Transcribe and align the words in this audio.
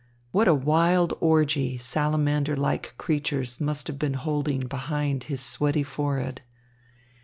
What 0.31 0.47
a 0.47 0.55
wild 0.55 1.13
orgy 1.19 1.77
salamander 1.77 2.57
like 2.57 2.95
creatures 2.97 3.61
must 3.61 3.85
have 3.85 3.99
been 3.99 4.15
holding 4.15 4.61
behind 4.65 5.25
his 5.25 5.41
sweaty 5.41 5.83
forehead. 5.83 6.41